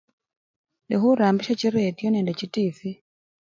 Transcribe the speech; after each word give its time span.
Indi 0.83 0.95
khurambisya 1.01 1.53
chiretiyo 1.59 2.09
nende 2.11 2.31
chitivwi. 2.39 2.89